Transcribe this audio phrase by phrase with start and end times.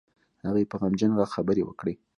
[0.45, 1.93] هغې په غمجن غږ خبرې وکړې.